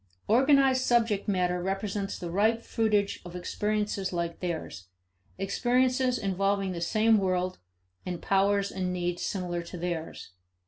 Organized 0.27 0.81
subject 0.81 1.27
matter 1.27 1.61
represents 1.61 2.17
the 2.17 2.31
ripe 2.31 2.63
fruitage 2.63 3.19
of 3.23 3.35
experiences 3.35 4.11
like 4.11 4.39
theirs, 4.39 4.87
experiences 5.37 6.17
involving 6.17 6.71
the 6.71 6.81
same 6.81 7.19
world, 7.19 7.59
and 8.03 8.19
powers 8.19 8.71
and 8.71 8.91
needs 8.91 9.21
similar 9.21 9.61
to 9.61 9.77
theirs. 9.77 10.31